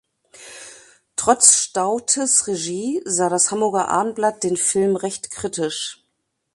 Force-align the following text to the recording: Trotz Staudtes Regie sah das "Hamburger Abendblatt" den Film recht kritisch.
Trotz 1.15 1.53
Staudtes 1.63 2.47
Regie 2.47 3.03
sah 3.05 3.29
das 3.29 3.51
"Hamburger 3.51 3.89
Abendblatt" 3.89 4.41
den 4.41 4.57
Film 4.57 4.95
recht 4.95 5.29
kritisch. 5.29 6.03